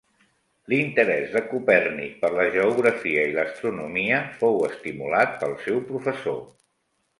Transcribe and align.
L'interès 0.71 1.27
de 1.35 1.41
Copèrnic 1.51 2.15
per 2.23 2.31
la 2.37 2.47
geografia 2.55 3.27
i 3.33 3.37
l'astronomia 3.37 4.25
fou 4.41 4.59
estimulat 4.71 5.39
pel 5.45 5.57
seu 5.69 5.81
professor. 5.95 6.45